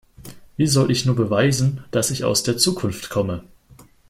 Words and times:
Wie 0.57 0.65
soll 0.65 0.89
ich 0.89 1.05
nur 1.05 1.15
beweisen, 1.15 1.83
dass 1.91 2.09
ich 2.09 2.23
aus 2.25 2.41
der 2.41 2.57
Zukunft 2.57 3.11
komme? 3.11 3.43